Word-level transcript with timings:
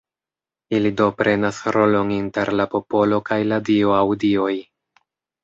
Ili 0.77 0.91
do 1.01 1.09
prenas 1.19 1.59
rolon 1.75 2.13
inter 2.15 2.51
la 2.61 2.67
popolo 2.73 3.21
kaj 3.29 3.39
la 3.53 3.61
Dio 3.69 3.95
aŭ 4.01 4.05
Dioj. 4.27 4.53